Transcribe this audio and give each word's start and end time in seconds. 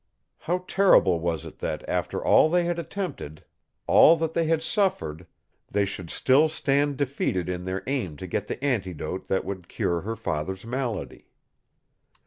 How 0.39 0.65
terrible 0.67 1.19
was 1.19 1.45
it 1.45 1.59
that, 1.59 1.87
after 1.87 2.25
all 2.25 2.49
they 2.49 2.63
had 2.65 2.79
attempted, 2.79 3.43
all 3.85 4.17
that 4.17 4.33
they 4.33 4.45
had 4.47 4.63
suffered, 4.63 5.27
they 5.69 5.85
should 5.85 6.09
still 6.09 6.49
stand 6.49 6.97
defeated 6.97 7.47
in 7.47 7.65
their 7.65 7.83
aim 7.85 8.17
to 8.17 8.25
get 8.25 8.47
the 8.47 8.63
antidote 8.65 9.27
that 9.27 9.45
would 9.45 9.67
cure 9.69 10.01
her 10.01 10.15
father's 10.15 10.65
malady. 10.65 11.27